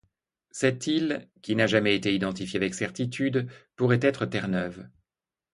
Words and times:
Cette 0.49 0.87
île, 0.87 1.29
qui 1.43 1.55
n'a 1.55 1.67
jamais 1.67 1.95
été 1.95 2.15
identifiée 2.15 2.57
avec 2.57 2.73
certitude, 2.73 3.47
pourrait 3.75 3.99
être 4.01 4.25
Terre-Neuve. 4.25 4.87